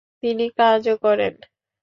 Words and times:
তিনি 0.23 0.45
কাজও 0.57 0.95
করেন। 1.03 1.33